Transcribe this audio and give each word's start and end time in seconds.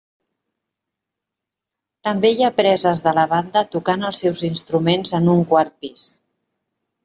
També 2.07 2.33
hi 2.33 2.41
ha 2.41 2.49
preses 2.61 3.05
de 3.09 3.15
la 3.19 3.27
banda 3.35 3.65
tocant 3.77 4.09
els 4.11 4.25
seus 4.27 4.43
instruments 4.51 5.15
en 5.23 5.33
un 5.39 5.49
quart 5.55 5.81
pis. 5.87 6.11